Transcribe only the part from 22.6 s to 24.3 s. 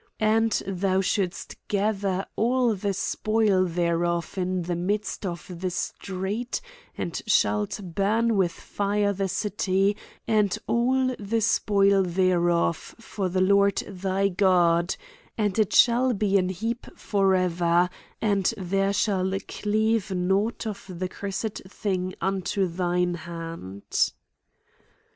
thine hand."